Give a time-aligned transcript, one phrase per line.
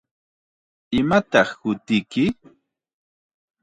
[0.99, 2.25] ¿Imataq hutiyki?